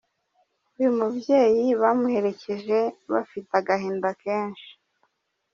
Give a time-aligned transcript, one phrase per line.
[0.77, 2.79] Uyu mubyeyi bamuherekeje
[3.13, 4.69] bafite agahinda kenshi.